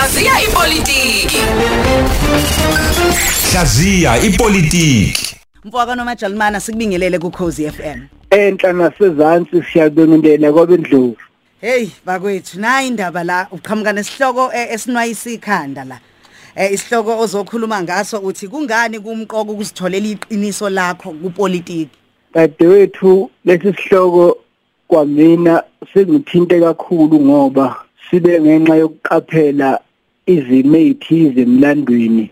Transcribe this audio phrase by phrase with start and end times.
[0.00, 1.38] Hlaziya ipolitiki.
[3.52, 5.36] Hlaziya ipolitiki.
[5.64, 8.08] Mfowaka nomajalimana sikubingelele ku Khosi FM.
[8.30, 11.16] enhla nasezantsi siyabingelela kwabendlovu
[11.60, 15.98] Hey bakwethu nayi indaba la uqhamuka nesihloko eh, esinwayisa ikhanda la.
[16.56, 21.98] Eh isihloko ozokhuluma ngaso uthi kungani kumqoko ukuzitholela iqiniso lakho kupolitiki.
[22.34, 24.36] dadewethu lesi sihloko
[24.88, 25.62] kwamina
[25.92, 27.76] singithinte kakhulu ngoba
[28.10, 29.80] sibe ngenxa yokuqaphela
[30.32, 32.26] izimo ezithize emlandweni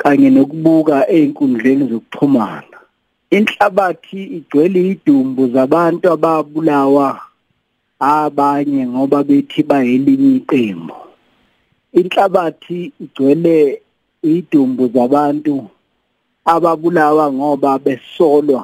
[0.00, 2.78] kanye nokubuka einkundleni zokuxhumana.
[3.36, 7.08] Inhlabathi igcwele idumbu zabantu ababulawa
[8.00, 10.96] abanye ngoba bethi bayelinye iqembu.
[11.98, 13.56] Inhlabathi igcwele
[14.34, 15.54] idumbu zabantu
[16.54, 18.62] ababulawa ngoba besolwa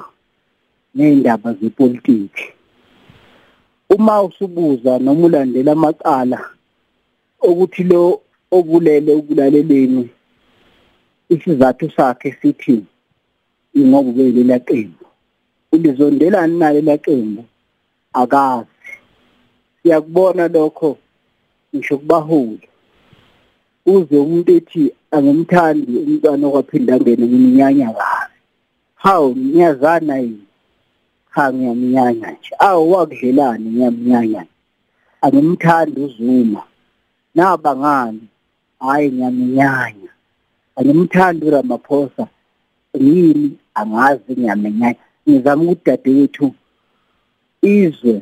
[0.95, 2.47] neindaba zepolitiki.
[3.95, 6.41] Uma usubuza noma ulandela amacala
[7.43, 10.09] ukuthi lo obulele ukulaleleni
[11.29, 12.85] isizathu sakhe sithi
[13.75, 15.05] ingoba ubelela qembu.
[15.73, 17.45] Ulizondelani nalo laqembu
[18.13, 18.69] akazi.
[19.83, 20.99] Siyakubona lokho
[21.75, 22.69] ngisho kubaholi.
[23.87, 28.37] Uze umuntu ethi angimthandi umntwana okwaphinda angene ngiminyanya kabi
[28.95, 30.47] hawu ngiyazana yini?
[31.35, 32.53] Cha ngiyaminyanya nje.
[32.59, 34.47] Awu wakudlelani ngiyaminyanya
[35.21, 36.63] angimthandi uzuma.
[37.35, 38.27] Naba ngani?
[38.81, 40.11] Hayi ngiyaminyanya
[40.77, 42.25] angimthandi uRamaphosa.
[42.95, 44.97] Yini angazi ngiyaminyanya
[45.29, 46.47] ngizama ukuthi dadewethu
[47.63, 48.17] izwe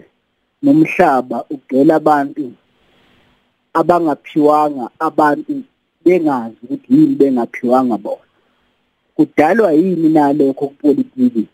[0.62, 2.52] nomhlaba ugcwele abantu
[3.78, 5.52] abangaphiwanga abantu
[6.05, 8.30] bengazi ukuthi yini bengaphiwanga bona.
[9.16, 11.44] Kudalwa yini nalokho kupolitiki?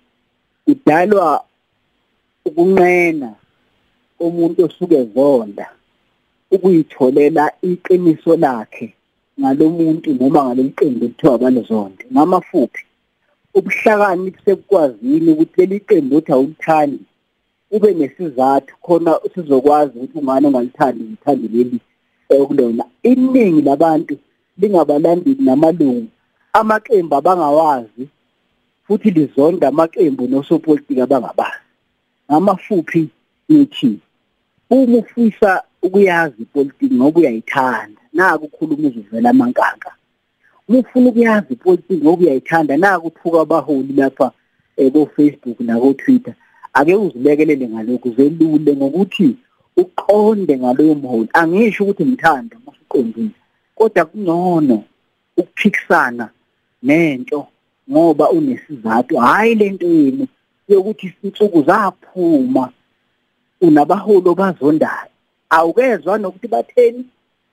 [0.65, 1.45] Kudalwa
[2.45, 3.31] ukunqena
[4.21, 5.67] umuntu osuke ezonda
[6.55, 8.87] ukuyitholela iqiniso lakhe
[9.41, 12.83] ngalomuntu noma ngaleqembu ekuthiwa balozonde ngamafuphi?
[13.57, 17.05] Ubuhlakani sebukwazini ukuthi leli qembu uthi awulithandi
[17.75, 21.79] ube nesizathu khona sizokwazi ukuthi ungane ungalithandi ngithandi leli
[22.37, 24.15] okulona iningi labantu
[24.59, 26.09] lingabalandeli namalungu
[26.59, 28.05] amaqembu abangawazi
[28.85, 31.65] futhi lizonda amaqembu nosopolitiki abangabazi.
[32.29, 33.03] Ngamafuphi
[33.51, 33.99] ngithi
[34.71, 38.01] uma ufisa ukuyazi ipolitiki ngoba uyayithanda.
[38.13, 39.93] Naku ukhuluma uzuvela amankanka
[40.69, 44.33] uma ufuna ukuyazi ipolitiki ngoba uyayithanda naku uthuka abaholi lapha
[44.77, 46.35] eko Facebook nako Twitter
[46.73, 49.37] ake uzilekelele ngalokhu zelule ngokuthi
[49.77, 51.29] uqonde ngaloyo mholi.
[51.33, 53.31] Angisho ukuthi ngithanda masuqondile
[53.75, 54.85] kodwa kungcono
[55.37, 56.29] ukuphikisana
[56.83, 57.47] nento
[57.91, 59.17] ngoba unesizathu.
[59.17, 60.29] Hayi lento yini
[60.69, 62.73] yokuthi insuku zaphuma
[63.61, 65.10] unabaholi obazondayo.
[65.51, 67.05] Awukezwa nokuthi batheni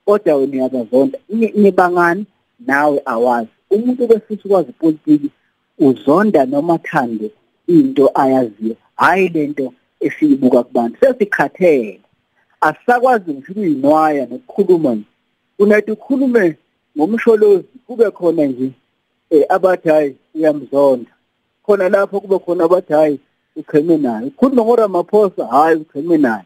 [0.04, 1.18] kodwa wena uyabazonda.
[1.54, 2.26] Nibangani
[2.66, 3.48] nawe awazi.
[3.70, 5.30] Umuntu befisa ukwazi ipolitiki
[5.78, 7.30] uzonda noma thande
[7.66, 8.76] into ayaziyo.
[8.96, 10.98] Hayi lento esiyibuka kubantu.
[11.00, 12.00] Sesikhathele.
[12.60, 15.04] Asisakwazi ngisho ukuyinwaya nokukhuluma nje.
[15.58, 16.56] Unathi ukhulume
[16.98, 18.70] ngomsholozi kube khona nje
[19.30, 21.10] eh abathi hayi uyamzonda.
[21.66, 23.20] Khona lapho kube khona abathi hayi
[23.56, 24.26] ucheme naye.
[24.26, 26.44] Ukhuluma ngoRamaphosa hayi ucheme naye.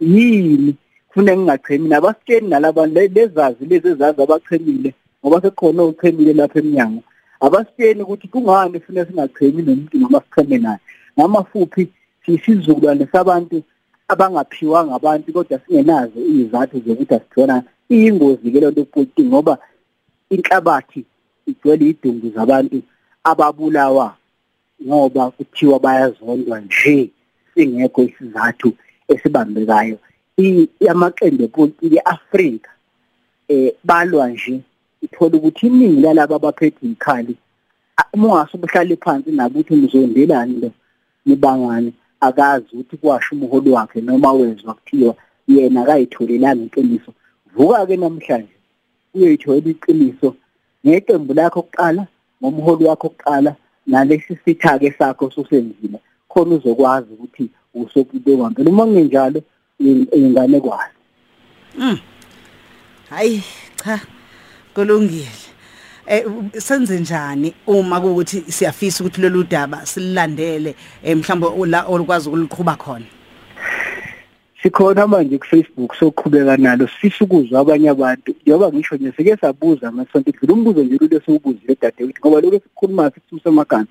[0.00, 0.74] Yini?
[1.08, 7.02] Kufanele ngingachemi nabasitsheni nalabantu lezazi lezi ezazi abachemile ngoba sekhona uchemile lapha eminyango
[7.40, 10.80] abasitsheni ukuthi kungani kufanele singachemi nomuntu noma sicheme naye?
[11.18, 11.88] Ngamafuphi
[12.24, 13.62] sisizukulwane sabantu
[14.08, 19.58] abangaphiwanga abantu kodwa singenazo izathu zokuthi asithona iyingozi ke lento politiki ngoba
[20.30, 21.04] inhlabathi
[21.46, 22.78] igcwele idumbu zabantu
[23.24, 24.16] ababulawa
[24.86, 27.10] ngoba kuthiwa bayazondwa nje.
[27.54, 28.72] Singekho isizathu
[29.08, 29.98] esibambekayo.
[30.90, 32.70] Amaqembu epolitiki eAfrika
[33.48, 34.60] eh balwa nje
[35.02, 37.34] ithola ukuthi iningi lalabo abaphethe ikhali
[38.12, 40.70] uma ungasubuhlala phansi nabo uthi nizondelani lo
[41.26, 45.14] nibangani akazi ukuthi kwasho umuholi wakhe noma wezwa kuthiwa
[45.48, 47.12] yena akayitholelanga iqiniso.
[47.54, 48.54] Vuka ke namhlanje
[49.14, 50.34] uyoyithola iqiniso
[50.86, 52.06] ngeqembu lakho kuqala
[52.42, 53.56] ngomholi wakho kuqala
[53.86, 59.42] nalesi sithake sakho susenzile khona uzokwazi ukuthi usopite kwampela uma kungenjalo
[59.78, 60.98] ingane kwazi
[61.78, 61.98] Mm.
[63.10, 63.42] Hayi
[63.84, 64.00] cha
[64.74, 65.28] kulungile.
[66.06, 66.24] Eh
[66.58, 70.74] senze njani uma kuukuthi siyafisa ukuthi lolu daba sililandele
[71.04, 73.06] eh mhlawumbe la olukwazi ukuliqhuba khona.
[74.62, 80.30] sikhona manje ku-Facebook soqhubeka nalo sifisa ukuzwa abanye abantu njengoba ngisho nje sike sabuza amasonto
[80.30, 83.86] edlule umbuzo nje lule siwubuzile dadewethu ngoba lokho sikhuluma sikuthumisa amagama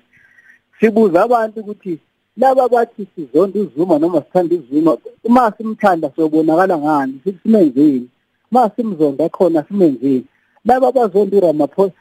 [0.80, 1.98] sibuza abantu ukuthi
[2.38, 7.20] laba bathi sizonda uzuma noma sithanda uzuma uma simthanda sobonakala ngani?
[7.42, 8.08] Simenzeni.
[8.50, 10.24] Masimzonda khona simenzile
[10.64, 11.92] laba abazonda uRamaphosa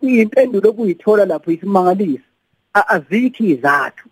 [0.00, 2.28] impendulo okuyithola lapho isimangalisa
[2.74, 4.08] azikho izathu.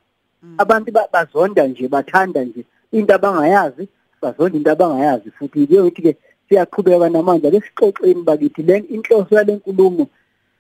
[0.59, 2.65] Abantu bazonda nje bathanda nje.
[2.93, 3.89] Into abangayazi
[4.23, 5.67] bazonda into abangayazi futhi.
[5.67, 6.17] Kuyokuthi ke
[6.49, 7.51] siyaqhubeka namandla.
[7.51, 10.07] Lesixoxeni bakithi le inhloso yale nkulumo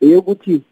[0.00, 0.62] eyokuthi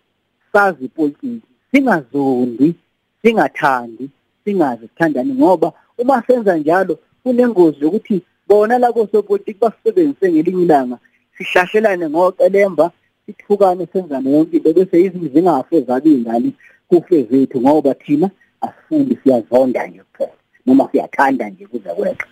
[0.53, 1.49] sazi ipolitiki.
[1.73, 2.75] Singazondi
[3.23, 4.11] singathandi.
[4.49, 10.99] Singazi sithandani ngoba uma senza njalo kunengozi yokuthi bona la kosopolitiki basebenzise ngelinye ilanga
[11.37, 12.91] sihlahlela ngocelemba
[13.27, 16.53] sithukane senzane yonke into bese izinto zingafe zabe ingane
[16.89, 18.31] kufe zethu ngoba thina
[18.61, 20.33] asifundi siyazonda nje kuphela
[20.67, 22.27] noma siyathanda nje kuze kweqa.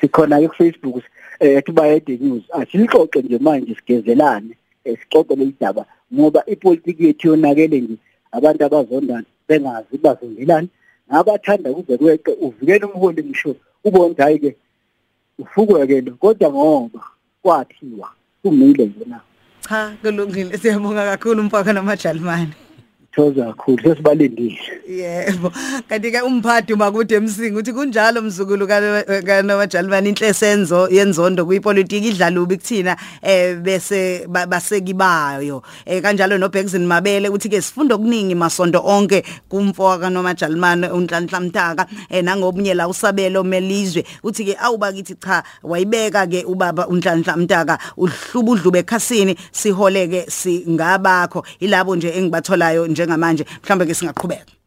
[0.00, 1.02] Sikhona ke ku Facebook
[1.40, 2.42] eh tubayede news.
[2.50, 7.96] Asixoxe nje manje sigezelane sixoxe le daba ngoba ipolitiki yethu yonakele nje
[8.32, 10.68] abantu abazondana bengazi bazondelani
[11.08, 14.56] nabathanda kuze kweqe uvikele umholi ngisho ubone hayi ke
[15.38, 17.02] ufukweke lo kodwa ngoba
[17.42, 18.08] kwathiwa
[18.42, 19.20] kumile nje na
[19.68, 20.58] cha kulungile.
[20.58, 22.52] Siyabonga kakhulu mfaka namajalimane
[23.12, 24.58] thoza kakhulu sesibalindile.
[24.88, 25.52] Yebo.
[25.88, 32.96] Kanti ke umphathi makude emsingi uthi kunjalo mzukulu kanomajalimane inhlesenzo yenzondo kuyipolitiki idlala ubi kuthina
[33.22, 35.62] eh bese basekibayo.
[35.86, 42.24] Eh kanjalo noBexin Mabele uthi ke sifunda okuningi masonto onke kumfo kanomajalimane unhlanhla mtaka eh
[42.24, 48.52] nangobunye la usabelo melizwe uthi ke awuba kithi cha wayibeka ke ubaba unhlanhla mtaka uhluba
[48.52, 51.44] udlube ekhasini siholeke singabakho.
[51.60, 54.61] Ilabo nje engibatholayo njengamanje mhlambe ke singaqhubeka.